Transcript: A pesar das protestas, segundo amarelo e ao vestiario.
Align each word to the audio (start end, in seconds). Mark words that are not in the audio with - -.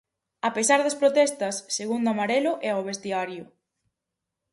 A 0.47 0.49
pesar 0.57 0.79
das 0.81 0.99
protestas, 1.01 1.55
segundo 1.77 2.07
amarelo 2.09 2.53
e 2.65 2.67
ao 2.71 2.85
vestiario. 2.89 3.43